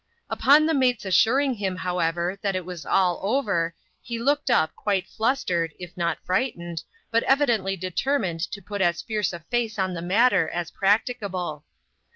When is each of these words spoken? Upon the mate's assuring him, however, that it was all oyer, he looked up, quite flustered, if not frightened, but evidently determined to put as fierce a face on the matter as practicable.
Upon 0.31 0.65
the 0.65 0.73
mate's 0.73 1.05
assuring 1.05 1.53
him, 1.53 1.75
however, 1.75 2.39
that 2.41 2.55
it 2.55 2.65
was 2.65 2.87
all 2.87 3.21
oyer, 3.23 3.75
he 4.01 4.17
looked 4.17 4.49
up, 4.49 4.73
quite 4.75 5.05
flustered, 5.07 5.75
if 5.77 5.95
not 5.95 6.17
frightened, 6.25 6.81
but 7.11 7.21
evidently 7.25 7.77
determined 7.77 8.39
to 8.51 8.63
put 8.63 8.81
as 8.81 9.03
fierce 9.03 9.31
a 9.31 9.41
face 9.41 9.77
on 9.77 9.93
the 9.93 10.01
matter 10.01 10.49
as 10.49 10.71
practicable. 10.71 11.65